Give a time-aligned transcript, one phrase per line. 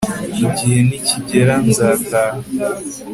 [0.45, 2.37] igihe nikigera nzataha